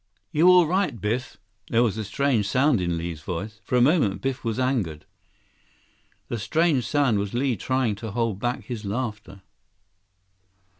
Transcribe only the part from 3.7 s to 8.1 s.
a moment, Biff was angered. The strange sound was Li trying to